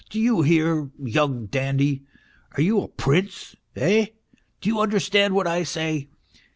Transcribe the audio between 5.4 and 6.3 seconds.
I say